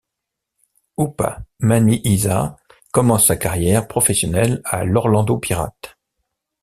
[0.97, 2.57] Oupa Manyisa
[2.91, 5.95] commence sa carrière professionnelle à l'Orlando Pirates.